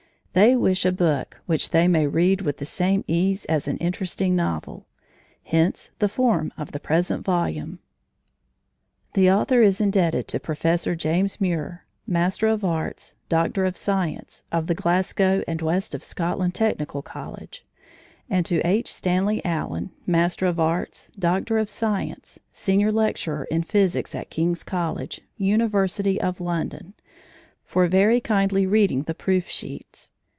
[0.33, 4.33] They wish a book which they may read with the same ease as an interesting
[4.33, 4.87] novel.
[5.43, 7.79] Hence the form of the present volume.
[9.13, 12.61] The author is indebted to Professor James Muir, M.A., D.Sc., of
[14.67, 17.65] the Glasgow and West of Scotland Technical College,
[18.29, 18.89] and to H.
[18.93, 21.85] Stanley Allen, M.A., D.Sc.,
[22.53, 26.93] Senior Lecturer in Physics at King's College, University of London,
[27.65, 30.13] for very kindly reading the proof sheets.